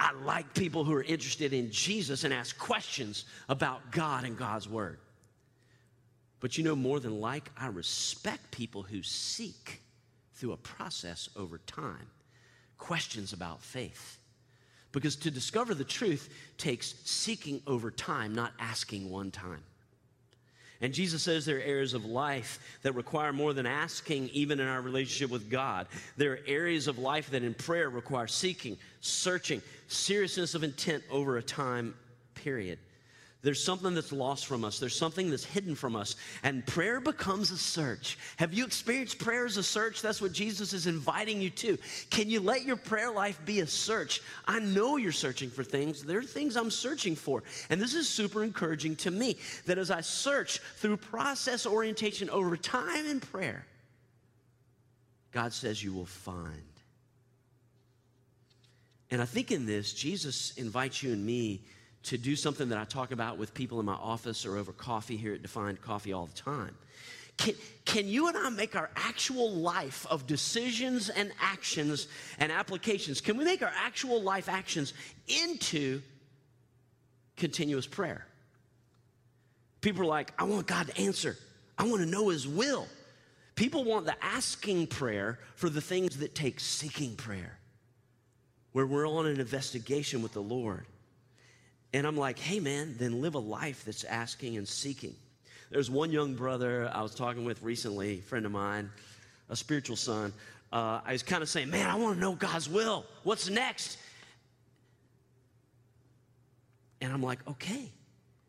I 0.00 0.12
like 0.24 0.54
people 0.54 0.82
who 0.82 0.94
are 0.94 1.02
interested 1.02 1.52
in 1.52 1.70
Jesus 1.70 2.24
and 2.24 2.32
ask 2.32 2.58
questions 2.58 3.26
about 3.50 3.92
God 3.92 4.24
and 4.24 4.34
God's 4.34 4.66
Word. 4.66 4.98
But 6.40 6.56
you 6.56 6.64
know, 6.64 6.74
more 6.74 7.00
than 7.00 7.20
like, 7.20 7.50
I 7.54 7.66
respect 7.66 8.50
people 8.50 8.82
who 8.82 9.02
seek 9.02 9.82
through 10.32 10.52
a 10.52 10.56
process 10.56 11.28
over 11.36 11.58
time 11.58 12.08
questions 12.78 13.34
about 13.34 13.62
faith. 13.62 14.18
Because 14.90 15.16
to 15.16 15.30
discover 15.30 15.74
the 15.74 15.84
truth 15.84 16.32
takes 16.56 16.94
seeking 17.04 17.60
over 17.66 17.90
time, 17.90 18.34
not 18.34 18.54
asking 18.58 19.10
one 19.10 19.30
time. 19.30 19.62
And 20.80 20.94
Jesus 20.94 21.22
says 21.22 21.44
there 21.44 21.58
are 21.58 21.62
areas 21.62 21.92
of 21.92 22.04
life 22.06 22.58
that 22.82 22.94
require 22.94 23.32
more 23.32 23.52
than 23.52 23.66
asking, 23.66 24.30
even 24.30 24.60
in 24.60 24.66
our 24.66 24.80
relationship 24.80 25.30
with 25.30 25.50
God. 25.50 25.86
There 26.16 26.32
are 26.32 26.40
areas 26.46 26.88
of 26.88 26.98
life 26.98 27.30
that 27.30 27.42
in 27.42 27.52
prayer 27.52 27.90
require 27.90 28.26
seeking, 28.26 28.78
searching, 29.00 29.60
seriousness 29.88 30.54
of 30.54 30.64
intent 30.64 31.02
over 31.10 31.36
a 31.36 31.42
time 31.42 31.94
period. 32.34 32.78
There's 33.42 33.62
something 33.62 33.94
that's 33.94 34.12
lost 34.12 34.44
from 34.44 34.66
us. 34.66 34.78
There's 34.78 34.96
something 34.96 35.30
that's 35.30 35.44
hidden 35.44 35.74
from 35.74 35.96
us. 35.96 36.16
And 36.42 36.66
prayer 36.66 37.00
becomes 37.00 37.50
a 37.50 37.56
search. 37.56 38.18
Have 38.36 38.52
you 38.52 38.66
experienced 38.66 39.18
prayer 39.18 39.46
as 39.46 39.56
a 39.56 39.62
search? 39.62 40.02
That's 40.02 40.20
what 40.20 40.32
Jesus 40.32 40.74
is 40.74 40.86
inviting 40.86 41.40
you 41.40 41.48
to. 41.50 41.78
Can 42.10 42.28
you 42.28 42.40
let 42.40 42.64
your 42.64 42.76
prayer 42.76 43.10
life 43.10 43.40
be 43.46 43.60
a 43.60 43.66
search? 43.66 44.20
I 44.46 44.58
know 44.58 44.98
you're 44.98 45.10
searching 45.10 45.48
for 45.48 45.64
things. 45.64 46.02
There 46.02 46.18
are 46.18 46.22
things 46.22 46.54
I'm 46.54 46.70
searching 46.70 47.16
for. 47.16 47.42
And 47.70 47.80
this 47.80 47.94
is 47.94 48.06
super 48.06 48.44
encouraging 48.44 48.96
to 48.96 49.10
me 49.10 49.38
that 49.64 49.78
as 49.78 49.90
I 49.90 50.02
search 50.02 50.58
through 50.76 50.98
process 50.98 51.64
orientation 51.64 52.28
over 52.28 52.58
time 52.58 53.06
in 53.06 53.20
prayer, 53.20 53.64
God 55.32 55.54
says 55.54 55.82
you 55.82 55.94
will 55.94 56.04
find. 56.04 56.62
And 59.10 59.22
I 59.22 59.24
think 59.24 59.50
in 59.50 59.64
this, 59.64 59.94
Jesus 59.94 60.52
invites 60.56 61.02
you 61.02 61.12
and 61.12 61.24
me 61.24 61.62
to 62.04 62.18
do 62.18 62.34
something 62.34 62.68
that 62.70 62.78
I 62.78 62.84
talk 62.84 63.12
about 63.12 63.38
with 63.38 63.52
people 63.54 63.78
in 63.80 63.86
my 63.86 63.94
office 63.94 64.46
or 64.46 64.56
over 64.56 64.72
coffee 64.72 65.16
here 65.16 65.34
at 65.34 65.42
Defined 65.42 65.82
Coffee 65.82 66.12
all 66.12 66.26
the 66.26 66.34
time. 66.34 66.74
can, 67.36 67.54
can 67.84 68.08
you 68.08 68.28
and 68.28 68.36
I 68.36 68.48
make 68.50 68.76
our 68.76 68.90
actual 68.96 69.50
life 69.50 70.06
of 70.10 70.26
decisions 70.26 71.08
and 71.08 71.32
actions 71.40 72.08
and 72.38 72.50
applications, 72.52 73.20
can 73.20 73.36
we 73.36 73.44
make 73.44 73.62
our 73.62 73.72
actual 73.76 74.22
life 74.22 74.48
actions 74.48 74.94
into 75.28 76.02
continuous 77.36 77.86
prayer? 77.86 78.26
People 79.80 80.02
are 80.02 80.06
like, 80.06 80.32
I 80.38 80.44
want 80.44 80.66
God 80.66 80.88
to 80.88 81.00
answer. 81.00 81.36
I 81.78 81.84
want 81.84 82.02
to 82.02 82.06
know 82.06 82.28
His 82.28 82.46
will. 82.46 82.86
People 83.54 83.84
want 83.84 84.06
the 84.06 84.14
asking 84.22 84.86
prayer 84.86 85.38
for 85.54 85.68
the 85.70 85.80
things 85.80 86.18
that 86.18 86.34
take 86.34 86.60
seeking 86.60 87.14
prayer, 87.16 87.58
where 88.72 88.86
we're 88.86 89.08
on 89.08 89.26
an 89.26 89.40
investigation 89.40 90.22
with 90.22 90.32
the 90.32 90.42
Lord. 90.42 90.86
And 91.92 92.06
I'm 92.06 92.16
like, 92.16 92.38
hey 92.38 92.60
man, 92.60 92.94
then 92.98 93.20
live 93.20 93.34
a 93.34 93.40
life 93.40 93.84
that's 93.84 94.04
asking 94.04 94.56
and 94.56 94.66
seeking. 94.66 95.14
There's 95.70 95.90
one 95.90 96.10
young 96.10 96.34
brother 96.34 96.90
I 96.92 97.02
was 97.02 97.14
talking 97.14 97.44
with 97.44 97.62
recently, 97.62 98.18
a 98.18 98.22
friend 98.22 98.44
of 98.46 98.52
mine, 98.52 98.90
a 99.48 99.56
spiritual 99.56 99.96
son. 99.96 100.32
Uh, 100.72 101.00
I 101.04 101.12
was 101.12 101.22
kind 101.22 101.42
of 101.42 101.48
saying, 101.48 101.70
man, 101.70 101.88
I 101.88 101.96
want 101.96 102.14
to 102.14 102.20
know 102.20 102.34
God's 102.34 102.68
will. 102.68 103.04
What's 103.24 103.48
next? 103.50 103.98
And 107.00 107.12
I'm 107.12 107.22
like, 107.22 107.38
okay. 107.48 107.90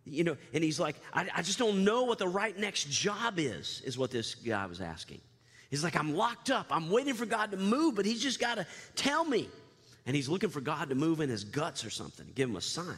You 0.05 0.23
know, 0.23 0.37
and 0.53 0.63
he's 0.63 0.79
like, 0.79 0.95
I, 1.13 1.27
I 1.35 1.41
just 1.41 1.59
don't 1.59 1.83
know 1.83 2.03
what 2.03 2.17
the 2.17 2.27
right 2.27 2.57
next 2.57 2.89
job 2.89 3.35
is, 3.37 3.81
is 3.85 3.97
what 3.97 4.11
this 4.11 4.35
guy 4.35 4.65
was 4.65 4.81
asking. 4.81 5.21
He's 5.69 5.83
like, 5.83 5.95
I'm 5.95 6.15
locked 6.15 6.49
up. 6.49 6.67
I'm 6.69 6.89
waiting 6.89 7.13
for 7.13 7.25
God 7.25 7.51
to 7.51 7.57
move, 7.57 7.95
but 7.95 8.05
he's 8.05 8.21
just 8.21 8.39
got 8.39 8.55
to 8.55 8.65
tell 8.95 9.23
me. 9.23 9.47
And 10.05 10.15
he's 10.15 10.27
looking 10.29 10.49
for 10.49 10.61
God 10.61 10.89
to 10.89 10.95
move 10.95 11.19
in 11.19 11.29
his 11.29 11.43
guts 11.43 11.85
or 11.85 11.89
something, 11.89 12.25
give 12.33 12.49
him 12.49 12.55
a 12.55 12.61
sign. 12.61 12.97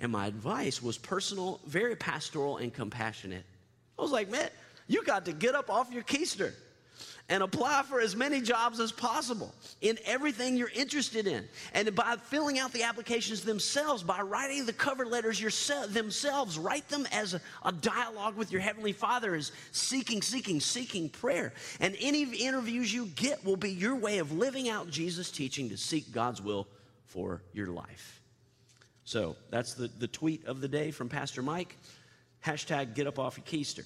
And 0.00 0.12
my 0.12 0.26
advice 0.26 0.82
was 0.82 0.98
personal, 0.98 1.60
very 1.66 1.96
pastoral, 1.96 2.58
and 2.58 2.72
compassionate. 2.72 3.44
I 3.98 4.02
was 4.02 4.10
like, 4.10 4.30
man, 4.30 4.48
you 4.86 5.02
got 5.04 5.24
to 5.26 5.32
get 5.32 5.54
up 5.54 5.70
off 5.70 5.92
your 5.92 6.02
keister 6.02 6.52
and 7.28 7.42
apply 7.42 7.82
for 7.82 8.00
as 8.00 8.14
many 8.14 8.40
jobs 8.40 8.80
as 8.80 8.92
possible 8.92 9.54
in 9.80 9.98
everything 10.04 10.56
you're 10.56 10.70
interested 10.74 11.26
in. 11.26 11.44
And 11.72 11.94
by 11.94 12.16
filling 12.16 12.58
out 12.58 12.72
the 12.72 12.82
applications 12.82 13.42
themselves, 13.42 14.02
by 14.02 14.20
writing 14.20 14.66
the 14.66 14.72
cover 14.72 15.06
letters 15.06 15.40
yourself, 15.40 15.92
themselves, 15.94 16.58
write 16.58 16.88
them 16.88 17.06
as 17.12 17.34
a, 17.34 17.40
a 17.64 17.72
dialogue 17.72 18.36
with 18.36 18.52
your 18.52 18.60
Heavenly 18.60 18.92
Father, 18.92 19.34
is 19.34 19.52
seeking, 19.70 20.20
seeking, 20.20 20.60
seeking 20.60 21.08
prayer. 21.08 21.52
And 21.80 21.96
any 22.00 22.24
interviews 22.24 22.92
you 22.92 23.06
get 23.06 23.44
will 23.44 23.56
be 23.56 23.70
your 23.70 23.96
way 23.96 24.18
of 24.18 24.32
living 24.32 24.68
out 24.68 24.90
Jesus' 24.90 25.30
teaching 25.30 25.68
to 25.70 25.76
seek 25.76 26.12
God's 26.12 26.42
will 26.42 26.66
for 27.06 27.42
your 27.52 27.68
life. 27.68 28.20
So 29.04 29.36
that's 29.50 29.74
the, 29.74 29.88
the 29.98 30.08
tweet 30.08 30.46
of 30.46 30.60
the 30.60 30.68
day 30.68 30.90
from 30.90 31.08
Pastor 31.08 31.42
Mike. 31.42 31.76
Hashtag 32.44 32.94
get 32.94 33.06
up 33.06 33.18
off 33.18 33.38
your 33.38 33.46
keister. 33.46 33.84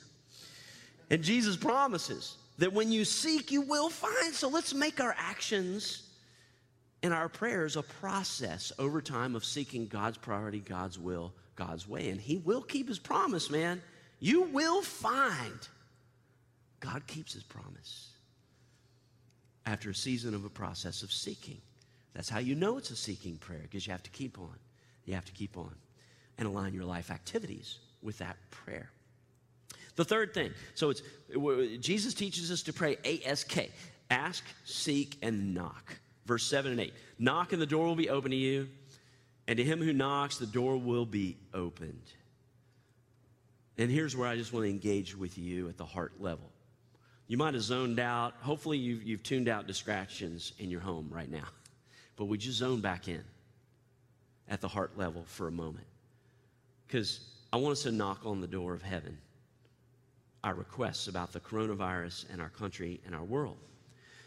And 1.10 1.22
Jesus 1.22 1.56
promises 1.56 2.36
that 2.58 2.72
when 2.72 2.90
you 2.90 3.04
seek, 3.04 3.50
you 3.50 3.62
will 3.62 3.90
find. 3.90 4.34
So 4.34 4.48
let's 4.48 4.74
make 4.74 5.00
our 5.00 5.14
actions 5.18 6.04
and 7.02 7.12
our 7.12 7.28
prayers 7.28 7.76
a 7.76 7.82
process 7.82 8.72
over 8.78 9.00
time 9.00 9.36
of 9.36 9.44
seeking 9.44 9.86
God's 9.86 10.16
priority, 10.16 10.60
God's 10.60 10.98
will, 10.98 11.32
God's 11.54 11.88
way. 11.88 12.10
And 12.10 12.20
He 12.20 12.38
will 12.38 12.62
keep 12.62 12.88
His 12.88 12.98
promise, 12.98 13.50
man. 13.50 13.82
You 14.18 14.42
will 14.42 14.82
find. 14.82 15.68
God 16.80 17.06
keeps 17.06 17.34
His 17.34 17.42
promise 17.42 18.08
after 19.66 19.90
a 19.90 19.94
season 19.94 20.34
of 20.34 20.44
a 20.44 20.50
process 20.50 21.02
of 21.02 21.12
seeking. 21.12 21.60
That's 22.14 22.28
how 22.28 22.38
you 22.38 22.54
know 22.54 22.78
it's 22.78 22.90
a 22.90 22.96
seeking 22.96 23.36
prayer 23.36 23.60
because 23.62 23.86
you 23.86 23.92
have 23.92 24.02
to 24.04 24.10
keep 24.10 24.38
on. 24.38 24.54
You 25.04 25.14
have 25.14 25.26
to 25.26 25.32
keep 25.32 25.58
on 25.58 25.74
and 26.38 26.48
align 26.48 26.72
your 26.72 26.84
life 26.84 27.10
activities 27.10 27.78
with 28.02 28.18
that 28.18 28.36
prayer. 28.50 28.90
The 29.96 30.04
third 30.04 30.34
thing, 30.34 30.52
so 30.74 30.90
it's 30.90 31.02
Jesus 31.80 32.14
teaches 32.14 32.50
us 32.50 32.62
to 32.62 32.72
pray 32.72 32.96
ASK 33.26 33.70
ask, 34.10 34.44
seek, 34.64 35.16
and 35.22 35.54
knock. 35.54 35.96
Verse 36.26 36.44
7 36.44 36.72
and 36.72 36.80
8. 36.80 36.92
Knock 37.18 37.52
and 37.52 37.62
the 37.62 37.66
door 37.66 37.86
will 37.86 37.96
be 37.96 38.10
open 38.10 38.30
to 38.30 38.36
you, 38.36 38.68
and 39.46 39.56
to 39.56 39.64
him 39.64 39.80
who 39.80 39.92
knocks, 39.92 40.38
the 40.38 40.46
door 40.46 40.76
will 40.76 41.06
be 41.06 41.36
opened. 41.54 42.02
And 43.78 43.90
here's 43.90 44.16
where 44.16 44.28
I 44.28 44.36
just 44.36 44.52
want 44.52 44.64
to 44.64 44.70
engage 44.70 45.16
with 45.16 45.38
you 45.38 45.68
at 45.68 45.76
the 45.76 45.84
heart 45.84 46.14
level. 46.18 46.50
You 47.28 47.36
might 47.36 47.54
have 47.54 47.62
zoned 47.62 48.00
out. 48.00 48.34
Hopefully, 48.40 48.78
you've, 48.78 49.02
you've 49.02 49.22
tuned 49.22 49.48
out 49.48 49.66
distractions 49.66 50.52
in 50.58 50.70
your 50.70 50.80
home 50.80 51.08
right 51.10 51.30
now. 51.30 51.48
But 52.16 52.26
we 52.26 52.38
just 52.38 52.58
zone 52.58 52.80
back 52.80 53.08
in 53.08 53.22
at 54.48 54.60
the 54.60 54.68
heart 54.68 54.96
level 54.96 55.24
for 55.26 55.48
a 55.48 55.52
moment. 55.52 55.86
Because 56.86 57.20
I 57.52 57.56
want 57.56 57.72
us 57.72 57.82
to 57.82 57.92
knock 57.92 58.20
on 58.24 58.40
the 58.40 58.46
door 58.46 58.72
of 58.72 58.82
heaven 58.82 59.18
our 60.46 60.54
requests 60.54 61.08
about 61.08 61.32
the 61.32 61.40
coronavirus 61.40 62.24
and 62.32 62.40
our 62.40 62.50
country 62.50 63.00
and 63.04 63.16
our 63.16 63.24
world. 63.24 63.56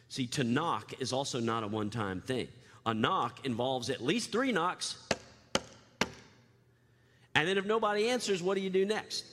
See, 0.10 0.28
to 0.28 0.44
knock 0.44 0.94
is 1.00 1.14
also 1.14 1.40
not 1.40 1.64
a 1.64 1.68
one 1.68 1.90
time 1.90 2.20
thing. 2.20 2.50
A 2.86 2.94
knock 2.94 3.46
involves 3.46 3.90
at 3.90 4.04
least 4.04 4.30
three 4.30 4.52
knocks. 4.52 4.98
And 7.36 7.48
then 7.48 7.58
if 7.58 7.66
nobody 7.66 8.10
answers, 8.10 8.44
what 8.44 8.56
do 8.56 8.62
you 8.62 8.70
do 8.70 8.86
next? 8.86 9.24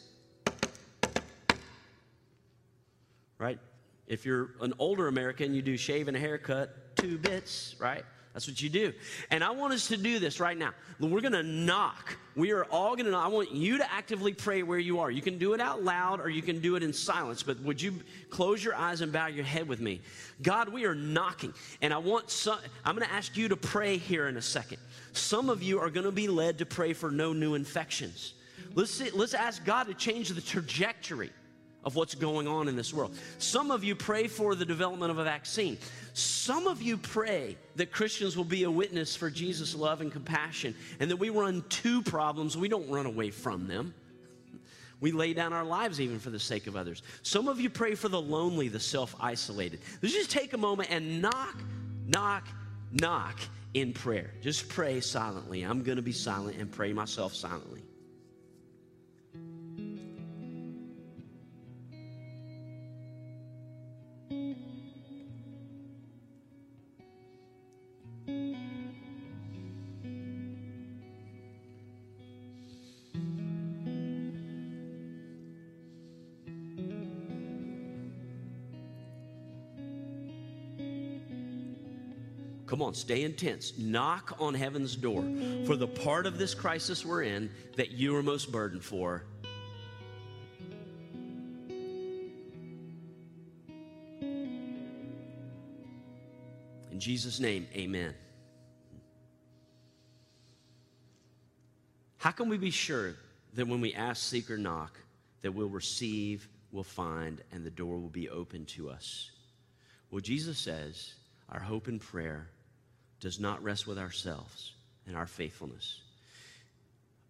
Right? 3.38 3.58
If 4.06 4.24
you're 4.24 4.50
an 4.60 4.72
older 4.78 5.08
American, 5.08 5.54
you 5.54 5.62
do 5.62 5.76
shave 5.76 6.06
and 6.06 6.16
a 6.16 6.20
haircut, 6.20 6.94
two 6.96 7.18
bits, 7.18 7.74
right? 7.80 8.04
That's 8.36 8.46
what 8.48 8.60
you 8.60 8.68
do. 8.68 8.92
And 9.30 9.42
I 9.42 9.50
want 9.50 9.72
us 9.72 9.88
to 9.88 9.96
do 9.96 10.18
this 10.18 10.40
right 10.40 10.58
now. 10.58 10.74
We're 11.00 11.22
going 11.22 11.32
to 11.32 11.42
knock. 11.42 12.18
We 12.34 12.52
are 12.52 12.66
all 12.66 12.94
going 12.94 13.06
to 13.06 13.10
knock. 13.10 13.24
I 13.24 13.28
want 13.28 13.50
you 13.50 13.78
to 13.78 13.90
actively 13.90 14.34
pray 14.34 14.62
where 14.62 14.78
you 14.78 15.00
are. 15.00 15.10
You 15.10 15.22
can 15.22 15.38
do 15.38 15.54
it 15.54 15.60
out 15.62 15.82
loud 15.82 16.20
or 16.20 16.28
you 16.28 16.42
can 16.42 16.60
do 16.60 16.76
it 16.76 16.82
in 16.82 16.92
silence, 16.92 17.42
but 17.42 17.58
would 17.60 17.80
you 17.80 17.94
close 18.28 18.62
your 18.62 18.74
eyes 18.74 19.00
and 19.00 19.10
bow 19.10 19.28
your 19.28 19.46
head 19.46 19.66
with 19.66 19.80
me? 19.80 20.02
God, 20.42 20.68
we 20.68 20.84
are 20.84 20.94
knocking. 20.94 21.54
And 21.80 21.94
I 21.94 21.96
want 21.96 22.30
some, 22.30 22.58
I'm 22.84 22.94
going 22.94 23.08
to 23.08 23.14
ask 23.14 23.38
you 23.38 23.48
to 23.48 23.56
pray 23.56 23.96
here 23.96 24.28
in 24.28 24.36
a 24.36 24.42
second. 24.42 24.76
Some 25.14 25.48
of 25.48 25.62
you 25.62 25.80
are 25.80 25.88
going 25.88 26.04
to 26.04 26.12
be 26.12 26.28
led 26.28 26.58
to 26.58 26.66
pray 26.66 26.92
for 26.92 27.10
no 27.10 27.32
new 27.32 27.54
infections. 27.54 28.34
Let's, 28.74 28.90
see, 28.90 29.08
let's 29.12 29.32
ask 29.32 29.64
God 29.64 29.84
to 29.84 29.94
change 29.94 30.28
the 30.28 30.42
trajectory 30.42 31.30
of 31.86 31.94
what's 31.94 32.16
going 32.16 32.48
on 32.48 32.66
in 32.66 32.74
this 32.74 32.92
world. 32.92 33.16
Some 33.38 33.70
of 33.70 33.84
you 33.84 33.94
pray 33.94 34.26
for 34.26 34.56
the 34.56 34.64
development 34.64 35.12
of 35.12 35.18
a 35.18 35.24
vaccine. 35.24 35.78
Some 36.12 36.66
of 36.66 36.82
you 36.82 36.98
pray 36.98 37.56
that 37.76 37.92
Christians 37.92 38.36
will 38.36 38.44
be 38.44 38.64
a 38.64 38.70
witness 38.70 39.14
for 39.14 39.30
Jesus' 39.30 39.74
love 39.74 40.00
and 40.00 40.10
compassion 40.10 40.74
and 40.98 41.08
that 41.10 41.16
we 41.16 41.30
run 41.30 41.64
to 41.68 42.02
problems, 42.02 42.56
we 42.56 42.68
don't 42.68 42.90
run 42.90 43.06
away 43.06 43.30
from 43.30 43.68
them. 43.68 43.94
We 45.00 45.12
lay 45.12 45.32
down 45.34 45.52
our 45.52 45.64
lives 45.64 46.00
even 46.00 46.18
for 46.18 46.30
the 46.30 46.40
sake 46.40 46.66
of 46.66 46.74
others. 46.74 47.02
Some 47.22 47.48
of 47.48 47.60
you 47.60 47.70
pray 47.70 47.94
for 47.94 48.08
the 48.08 48.20
lonely, 48.20 48.68
the 48.68 48.80
self 48.80 49.14
isolated. 49.20 49.80
Just 50.02 50.30
take 50.30 50.54
a 50.54 50.58
moment 50.58 50.90
and 50.90 51.22
knock, 51.22 51.62
knock, 52.06 52.48
knock 52.92 53.38
in 53.74 53.92
prayer. 53.92 54.32
Just 54.40 54.68
pray 54.68 55.00
silently. 55.00 55.62
I'm 55.62 55.82
going 55.82 55.96
to 55.96 56.02
be 56.02 56.12
silent 56.12 56.56
and 56.56 56.72
pray 56.72 56.94
myself 56.94 57.34
silently. 57.34 57.85
Come 82.66 82.82
on, 82.82 82.94
stay 82.94 83.22
intense. 83.22 83.78
Knock 83.78 84.36
on 84.40 84.52
heaven's 84.52 84.96
door 84.96 85.24
for 85.66 85.76
the 85.76 85.86
part 85.86 86.26
of 86.26 86.36
this 86.36 86.52
crisis 86.54 87.06
we're 87.06 87.22
in 87.22 87.48
that 87.76 87.92
you 87.92 88.16
are 88.16 88.22
most 88.22 88.50
burdened 88.50 88.82
for. 88.82 89.22
In 96.90 97.00
Jesus' 97.00 97.38
name, 97.38 97.68
amen. 97.74 98.14
How 102.16 102.32
can 102.32 102.48
we 102.48 102.58
be 102.58 102.70
sure 102.70 103.14
that 103.54 103.68
when 103.68 103.80
we 103.80 103.94
ask, 103.94 104.22
seek, 104.24 104.50
or 104.50 104.56
knock, 104.56 104.98
that 105.42 105.52
we'll 105.52 105.68
receive, 105.68 106.48
we'll 106.72 106.82
find, 106.82 107.42
and 107.52 107.64
the 107.64 107.70
door 107.70 107.98
will 107.98 108.08
be 108.08 108.28
open 108.28 108.64
to 108.64 108.90
us? 108.90 109.30
Well, 110.10 110.20
Jesus 110.20 110.58
says 110.58 111.14
our 111.48 111.60
hope 111.60 111.86
and 111.86 112.00
prayer 112.00 112.48
does 113.20 113.40
not 113.40 113.62
rest 113.62 113.86
with 113.86 113.98
ourselves 113.98 114.72
and 115.06 115.16
our 115.16 115.26
faithfulness. 115.26 116.00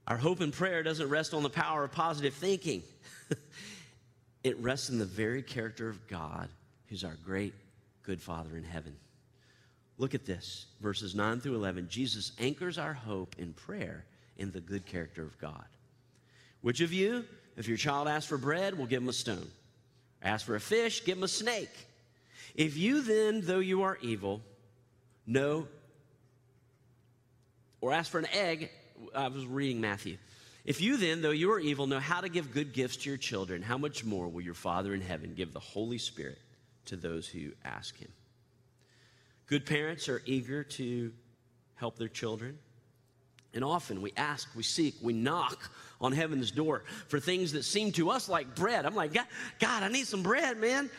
Our 0.07 0.17
hope 0.17 0.41
and 0.41 0.53
prayer 0.53 0.83
doesn't 0.83 1.09
rest 1.09 1.35
on 1.35 1.43
the 1.43 1.51
power 1.51 1.85
of 1.85 1.93
positive 1.93 2.35
thinking. 2.35 2.83
it 4.45 4.59
rests 4.59 4.89
in 4.89 4.99
the 4.99 5.05
very 5.05 5.43
character 5.43 5.89
of 5.89 6.07
God, 6.07 6.49
who's 6.89 7.05
our 7.05 7.17
great, 7.25 7.55
good 8.03 8.23
Father 8.23 8.57
in 8.57 8.63
heaven. 8.63 8.95
Look 9.99 10.15
at 10.15 10.27
this 10.27 10.67
verses 10.81 11.15
9 11.15 11.41
through 11.41 11.57
11. 11.57 11.89
Jesus 11.89 12.33
anchors 12.39 12.79
our 12.79 12.93
hope 12.93 13.35
in 13.39 13.53
prayer 13.53 14.05
in 14.37 14.53
the 14.53 14.61
good 14.61 14.87
character 14.87 15.23
of 15.23 15.39
God. 15.39 15.65
Which 16.61 16.81
of 16.81 16.93
you, 16.93 17.25
if 17.57 17.67
your 17.67 17.77
child 17.77 18.07
asks 18.07 18.29
for 18.29 18.39
bread, 18.39 18.77
will 18.77 18.87
give 18.87 19.03
him 19.03 19.09
a 19.09 19.15
stone? 19.15 19.49
Ask 20.23 20.47
for 20.47 20.57
a 20.57 20.61
fish, 20.61 21.05
give 21.05 21.19
him 21.19 21.25
a 21.25 21.29
snake. 21.29 21.71
If 22.55 22.77
you 22.77 23.03
then, 23.03 23.43
though 23.43 23.59
you 23.59 23.83
are 23.83 23.99
evil, 24.03 24.43
know, 25.27 25.67
or 27.81 27.93
ask 27.93 28.11
for 28.11 28.19
an 28.19 28.29
egg, 28.33 28.71
I 29.15 29.29
was 29.29 29.47
reading 29.47 29.81
Matthew. 29.81 30.19
If 30.65 30.81
you 30.81 30.97
then, 30.97 31.23
though 31.23 31.31
you 31.31 31.53
are 31.53 31.61
evil, 31.61 31.87
know 31.87 32.01
how 32.01 32.21
to 32.21 32.29
give 32.29 32.53
good 32.53 32.73
gifts 32.73 32.97
to 32.99 33.09
your 33.09 33.19
children, 33.19 33.63
how 33.63 33.79
much 33.79 34.05
more 34.05 34.29
will 34.29 34.41
your 34.41 34.55
Father 34.55 34.95
in 34.95 35.01
heaven 35.01 35.35
give 35.35 35.53
the 35.53 35.61
Holy 35.61 35.99
Spirit 35.99 36.39
to 36.87 36.97
those 36.97 37.29
who 37.29 37.53
ask 37.65 37.97
him? 37.97 38.11
Good 39.47 39.65
parents 39.65 40.09
are 40.09 40.23
eager 40.27 40.65
to 40.65 41.13
help 41.77 41.97
their 41.99 42.09
children. 42.09 42.59
And 43.55 43.63
often 43.65 44.03
we 44.03 44.13
ask, 44.17 44.49
we 44.57 44.63
seek, 44.63 44.97
we 45.01 45.13
knock 45.13 45.71
on 46.01 46.13
heaven's 46.13 46.51
door 46.51 46.83
for 47.09 47.21
things 47.21 47.53
that 47.53 47.63
seem 47.63 47.93
to 47.93 48.11
us 48.11 48.29
like 48.29 48.55
bread. 48.55 48.85
I'm 48.85 48.95
like, 48.95 49.15
God, 49.15 49.27
God, 49.61 49.83
I 49.83 49.89
need 49.89 50.07
some 50.07 50.23
bread, 50.23 50.59
man. 50.59 50.91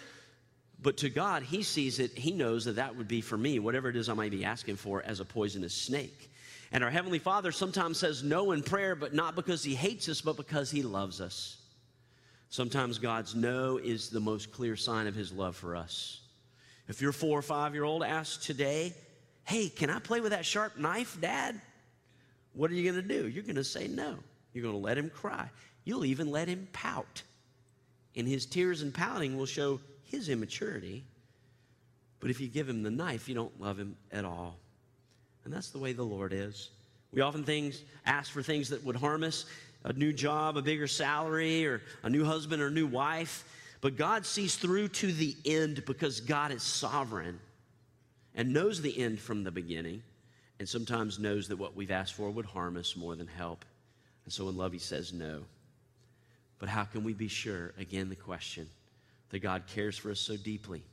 But 0.82 0.98
to 0.98 1.10
God, 1.10 1.44
He 1.44 1.64
sees 1.64 2.00
it, 2.00 2.18
He 2.18 2.32
knows 2.32 2.66
that 2.66 2.76
that 2.76 2.96
would 2.96 3.08
be 3.08 3.22
for 3.22 3.38
me, 3.38 3.60
whatever 3.60 3.90
it 3.90 3.96
is 3.96 4.10
I 4.10 4.14
might 4.14 4.32
be 4.32 4.46
asking 4.46 4.76
for, 4.76 5.02
as 5.04 5.20
a 5.20 5.26
poisonous 5.26 5.74
snake. 5.74 6.32
And 6.72 6.84
our 6.84 6.90
Heavenly 6.90 7.20
Father 7.20 7.52
sometimes 7.52 7.98
says 7.98 8.24
no 8.24 8.52
in 8.52 8.62
prayer, 8.62 8.96
but 8.96 9.14
not 9.14 9.36
because 9.36 9.64
He 9.64 9.76
hates 9.76 10.08
us, 10.10 10.22
but 10.22 10.38
because 10.38 10.70
He 10.70 10.84
loves 10.84 11.22
us. 11.22 11.58
Sometimes 12.50 13.00
God's 13.00 13.36
no 13.36 13.78
is 13.78 14.10
the 14.10 14.20
most 14.20 14.52
clear 14.52 14.76
sign 14.76 15.08
of 15.08 15.16
His 15.16 15.32
love 15.32 15.56
for 15.56 15.76
us. 15.76 16.22
If 16.88 17.02
your 17.02 17.12
four 17.12 17.38
or 17.38 17.42
five 17.42 17.74
year 17.74 17.84
old 17.84 18.04
asks 18.04 18.46
today, 18.46 18.94
Hey, 19.48 19.70
can 19.70 19.90
I 19.90 20.00
play 20.00 20.20
with 20.20 20.32
that 20.32 20.46
sharp 20.46 20.78
knife, 20.78 21.18
Dad? 21.22 21.62
What 22.52 22.70
are 22.70 22.74
you 22.74 22.84
going 22.84 23.02
to 23.02 23.08
do? 23.08 23.30
You're 23.30 23.44
going 23.44 23.56
to 23.56 23.64
say 23.64 23.88
no. 23.88 24.18
You're 24.52 24.64
going 24.64 24.76
to 24.76 24.82
let 24.82 24.98
him 24.98 25.10
cry. 25.10 25.50
You'll 25.86 26.04
even 26.04 26.32
let 26.32 26.50
him 26.50 26.68
pout. 26.74 27.22
And 28.18 28.28
his 28.28 28.46
tears 28.46 28.82
and 28.82 28.94
pouting 28.94 29.38
will 29.38 29.46
show 29.46 29.80
his 30.10 30.30
immaturity. 30.30 31.04
But 32.20 32.30
if 32.30 32.40
you 32.40 32.48
give 32.48 32.68
him 32.68 32.84
the 32.84 32.92
knife, 32.92 33.30
you 33.30 33.36
don't 33.36 33.60
love 33.62 33.78
him 33.78 33.96
at 34.12 34.26
all. 34.26 34.58
And 35.46 35.54
that's 35.54 35.70
the 35.70 35.78
way 35.78 35.94
the 35.94 36.04
Lord 36.04 36.34
is. 36.34 36.72
We 37.12 37.22
often 37.22 37.44
things, 37.44 37.84
ask 38.06 38.32
for 38.32 38.42
things 38.42 38.70
that 38.70 38.84
would 38.84 38.96
harm 38.96 39.24
us 39.24 39.46
a 39.84 39.94
new 39.94 40.12
job, 40.12 40.58
a 40.58 40.62
bigger 40.62 40.88
salary, 40.88 41.66
or 41.66 41.82
a 42.04 42.10
new 42.10 42.26
husband 42.26 42.62
or 42.62 42.70
new 42.70 42.88
wife. 42.88 43.46
But 43.80 43.96
God 43.96 44.26
sees 44.26 44.56
through 44.56 44.90
to 44.90 45.12
the 45.12 45.36
end 45.46 45.86
because 45.86 46.20
God 46.20 46.52
is 46.52 46.64
sovereign 46.64 47.40
and 48.36 48.52
knows 48.52 48.82
the 48.82 49.00
end 49.00 49.20
from 49.20 49.44
the 49.44 49.52
beginning 49.52 50.04
and 50.60 50.68
sometimes 50.68 51.20
knows 51.20 51.48
that 51.48 51.58
what 51.58 51.76
we've 51.76 51.92
asked 51.92 52.16
for 52.16 52.30
would 52.30 52.46
harm 52.46 52.78
us 52.78 52.96
more 52.96 53.16
than 53.16 53.28
help. 53.28 53.64
And 54.26 54.34
so 54.34 54.50
in 54.50 54.58
love, 54.58 54.74
he 54.74 54.80
says 54.80 55.14
no. 55.14 55.44
But 56.60 56.70
how 56.70 56.84
can 56.84 57.04
we 57.04 57.14
be 57.14 57.28
sure, 57.28 57.74
again, 57.78 58.10
the 58.10 58.16
question, 58.16 58.68
that 59.30 59.40
God 59.40 59.64
cares 59.68 59.98
for 59.98 60.12
us 60.12 60.20
so 60.20 60.38
deeply? 60.38 60.84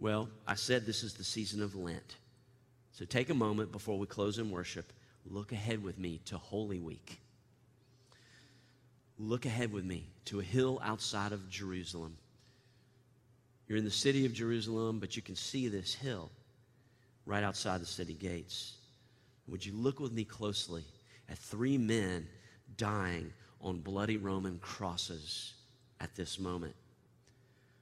Well, 0.00 0.28
I 0.46 0.54
said 0.54 0.86
this 0.86 1.02
is 1.02 1.14
the 1.14 1.24
season 1.24 1.62
of 1.62 1.74
Lent. 1.74 2.16
So 2.92 3.04
take 3.04 3.30
a 3.30 3.34
moment 3.34 3.72
before 3.72 3.98
we 3.98 4.06
close 4.06 4.38
in 4.38 4.50
worship. 4.50 4.92
Look 5.26 5.52
ahead 5.52 5.82
with 5.82 5.98
me 5.98 6.20
to 6.26 6.38
Holy 6.38 6.80
Week. 6.80 7.20
Look 9.18 9.46
ahead 9.46 9.72
with 9.72 9.84
me 9.84 10.06
to 10.26 10.40
a 10.40 10.44
hill 10.44 10.80
outside 10.82 11.32
of 11.32 11.48
Jerusalem. 11.50 12.16
You're 13.66 13.78
in 13.78 13.84
the 13.84 13.90
city 13.90 14.24
of 14.24 14.32
Jerusalem, 14.32 15.00
but 15.00 15.16
you 15.16 15.22
can 15.22 15.36
see 15.36 15.68
this 15.68 15.94
hill 15.94 16.30
right 17.26 17.42
outside 17.42 17.80
the 17.80 17.86
city 17.86 18.14
gates. 18.14 18.76
Would 19.48 19.66
you 19.66 19.74
look 19.74 20.00
with 20.00 20.12
me 20.12 20.24
closely 20.24 20.84
at 21.28 21.38
three 21.38 21.76
men 21.76 22.26
dying 22.76 23.32
on 23.60 23.80
bloody 23.80 24.16
Roman 24.16 24.58
crosses 24.60 25.54
at 26.00 26.14
this 26.14 26.38
moment? 26.38 26.74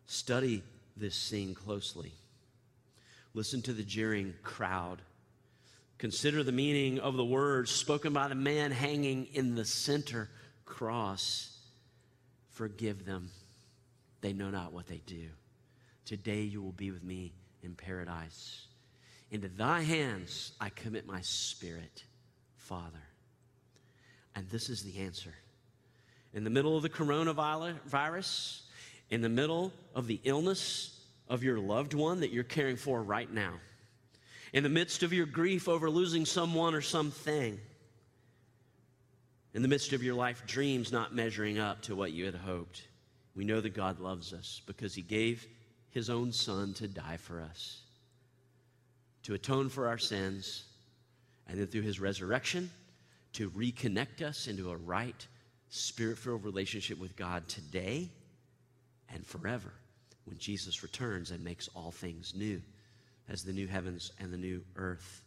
Study 0.06 0.62
this 0.96 1.14
scene 1.14 1.54
closely. 1.54 2.12
Listen 3.35 3.61
to 3.62 3.73
the 3.73 3.82
jeering 3.82 4.35
crowd. 4.42 5.02
Consider 5.99 6.42
the 6.42 6.52
meaning 6.52 6.99
of 6.99 7.16
the 7.16 7.25
words 7.25 7.70
spoken 7.70 8.12
by 8.12 8.28
the 8.28 8.35
man 8.35 8.70
hanging 8.70 9.26
in 9.35 9.54
the 9.54 9.64
center 9.64 10.28
cross. 10.64 11.56
Forgive 12.50 13.05
them. 13.05 13.31
They 14.20 14.33
know 14.33 14.50
not 14.50 14.72
what 14.72 14.87
they 14.87 15.02
do. 15.07 15.29
Today 16.05 16.42
you 16.42 16.62
will 16.62 16.72
be 16.72 16.90
with 16.90 17.02
me 17.02 17.33
in 17.62 17.74
paradise. 17.74 18.66
Into 19.31 19.48
thy 19.48 19.83
hands 19.83 20.52
I 20.61 20.68
commit 20.70 21.07
my 21.07 21.20
spirit, 21.20 22.05
Father. 22.57 23.02
And 24.35 24.48
this 24.50 24.68
is 24.68 24.83
the 24.83 25.00
answer. 25.00 25.35
In 26.37 26.44
the 26.44 26.51
middle 26.51 26.77
of 26.77 26.85
the 26.85 26.88
coronavirus, 26.88 28.61
in 29.11 29.22
the 29.22 29.29
middle 29.29 29.72
of 29.94 30.07
the 30.07 30.20
illness 30.22 30.96
of 31.29 31.42
your 31.42 31.59
loved 31.59 31.94
one 31.94 32.20
that 32.20 32.31
you're 32.31 32.44
caring 32.44 32.77
for 32.77 33.03
right 33.03 33.33
now, 33.33 33.55
in 34.53 34.62
the 34.62 34.68
midst 34.68 35.03
of 35.03 35.12
your 35.12 35.27
grief 35.27 35.68
over 35.68 35.90
losing 35.90 36.25
someone 36.25 36.75
or 36.75 36.81
something, 36.81 37.59
in 39.55 39.62
the 39.62 39.68
midst 39.68 39.92
of 39.92 40.05
your 40.05 40.14
life 40.14 40.46
dreams 40.46 40.92
not 40.92 41.14
measuring 41.14 41.59
up 41.59 41.83
to 41.83 41.96
what 41.96 42.12
you 42.12 42.27
had 42.27 42.35
hoped, 42.37 42.87
we 43.35 43.44
know 43.44 43.61
that 43.61 43.75
God 43.75 43.99
loves 43.99 44.33
us 44.33 44.62
because 44.66 44.94
He 44.94 45.03
gave 45.03 45.44
His 45.90 46.09
own 46.09 46.31
Son 46.31 46.75
to 46.75 46.87
die 46.87 47.16
for 47.16 47.40
us 47.40 47.81
to 49.27 49.35
atone 49.35 49.68
for 49.68 49.88
our 49.88 49.99
sins, 49.99 50.62
and 51.49 51.59
then 51.59 51.66
through 51.66 51.83
his 51.83 51.99
resurrection, 51.99 52.70
to 53.33 53.51
reconnect 53.51 54.22
us 54.22 54.46
into 54.46 54.70
a 54.70 54.77
right, 54.77 55.27
spirit 55.68 56.18
filled 56.18 56.44
relationship 56.44 56.98
with 56.98 57.16
God 57.16 57.48
today 57.48 58.11
and 59.12 59.26
forever 59.26 59.72
when 60.24 60.38
Jesus 60.38 60.83
returns 60.83 61.31
and 61.31 61.42
makes 61.42 61.68
all 61.74 61.90
things 61.90 62.35
new 62.35 62.61
as 63.29 63.42
the 63.42 63.52
new 63.52 63.66
heavens 63.66 64.12
and 64.20 64.33
the 64.33 64.38
new 64.38 64.62
earth. 64.76 65.22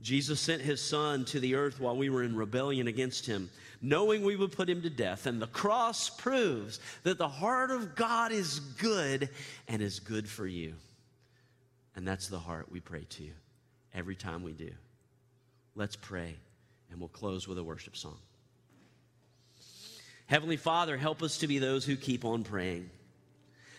Jesus 0.00 0.40
sent 0.40 0.60
his 0.60 0.80
son 0.80 1.24
to 1.26 1.38
the 1.38 1.54
earth 1.54 1.80
while 1.80 1.96
we 1.96 2.10
were 2.10 2.24
in 2.24 2.34
rebellion 2.34 2.88
against 2.88 3.26
him, 3.26 3.48
knowing 3.80 4.22
we 4.22 4.36
would 4.36 4.52
put 4.52 4.68
him 4.68 4.82
to 4.82 4.90
death. 4.90 5.26
And 5.26 5.40
the 5.40 5.46
cross 5.46 6.10
proves 6.10 6.80
that 7.04 7.16
the 7.16 7.28
heart 7.28 7.70
of 7.70 7.94
God 7.94 8.32
is 8.32 8.58
good 8.58 9.28
and 9.68 9.80
is 9.80 10.00
good 10.00 10.28
for 10.28 10.46
you. 10.46 10.74
And 11.94 12.06
that's 12.06 12.28
the 12.28 12.40
heart 12.40 12.72
we 12.72 12.80
pray 12.80 13.04
to 13.10 13.28
every 13.94 14.16
time 14.16 14.42
we 14.42 14.52
do. 14.52 14.72
Let's 15.76 15.96
pray, 15.96 16.34
and 16.90 16.98
we'll 16.98 17.08
close 17.08 17.46
with 17.46 17.58
a 17.58 17.64
worship 17.64 17.96
song. 17.96 18.18
Heavenly 20.34 20.56
Father, 20.56 20.96
help 20.96 21.22
us 21.22 21.38
to 21.38 21.46
be 21.46 21.60
those 21.60 21.84
who 21.84 21.94
keep 21.94 22.24
on 22.24 22.42
praying. 22.42 22.90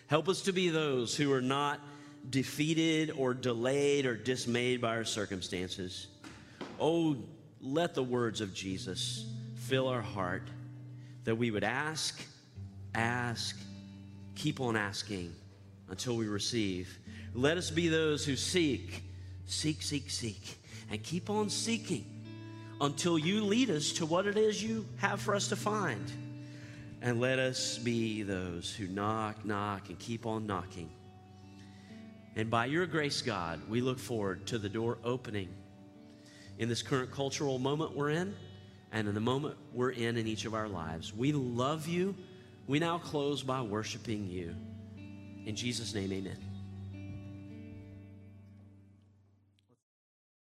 Help 0.07 0.29
us 0.29 0.43
to 0.43 0.53
be 0.53 0.69
those 0.69 1.13
who 1.13 1.33
are 1.33 1.41
not 1.41 1.81
defeated 2.29 3.11
or 3.17 3.33
delayed 3.33 4.05
or 4.05 4.15
dismayed 4.15 4.79
by 4.79 4.95
our 4.95 5.03
circumstances. 5.03 6.07
Oh, 6.79 7.17
let 7.59 7.93
the 7.93 8.03
words 8.03 8.39
of 8.39 8.53
Jesus 8.53 9.29
fill 9.55 9.89
our 9.89 10.01
heart 10.01 10.47
that 11.25 11.35
we 11.35 11.51
would 11.51 11.65
ask, 11.65 12.25
ask, 12.93 13.59
keep 14.35 14.61
on 14.61 14.77
asking 14.77 15.35
until 15.89 16.15
we 16.15 16.25
receive 16.25 16.97
let 17.33 17.57
us 17.57 17.69
be 17.69 17.89
those 17.89 18.25
who 18.25 18.37
seek, 18.37 19.03
seek, 19.45 19.81
seek, 19.81 20.09
seek, 20.09 20.57
and 20.89 21.03
keep 21.03 21.29
on 21.29 21.49
seeking 21.49 22.05
until 22.79 23.19
you 23.19 23.43
lead 23.43 23.69
us 23.69 23.91
to 23.91 24.05
what 24.05 24.25
it 24.25 24.37
is 24.37 24.63
you 24.63 24.85
have 24.99 25.19
for 25.19 25.35
us 25.35 25.49
to 25.49 25.57
find. 25.57 26.13
And 27.01 27.19
let 27.19 27.39
us 27.39 27.77
be 27.77 28.23
those 28.23 28.73
who 28.73 28.87
knock, 28.87 29.45
knock, 29.45 29.89
and 29.89 29.99
keep 29.99 30.25
on 30.25 30.47
knocking. 30.47 30.89
And 32.35 32.49
by 32.49 32.65
your 32.65 32.85
grace, 32.85 33.21
God, 33.21 33.61
we 33.69 33.81
look 33.81 33.99
forward 33.99 34.45
to 34.47 34.57
the 34.57 34.69
door 34.69 34.97
opening 35.03 35.49
in 36.57 36.69
this 36.69 36.81
current 36.81 37.11
cultural 37.11 37.59
moment 37.59 37.95
we're 37.95 38.11
in 38.11 38.35
and 38.91 39.07
in 39.07 39.13
the 39.13 39.19
moment 39.19 39.55
we're 39.73 39.91
in 39.91 40.17
in 40.17 40.27
each 40.27 40.45
of 40.45 40.53
our 40.53 40.67
lives. 40.67 41.13
We 41.13 41.31
love 41.31 41.87
you. 41.87 42.15
We 42.67 42.79
now 42.79 42.97
close 42.97 43.43
by 43.43 43.61
worshiping 43.61 44.27
you. 44.27 44.55
In 45.45 45.55
Jesus' 45.55 45.93
name, 45.93 46.11
amen. 46.11 46.54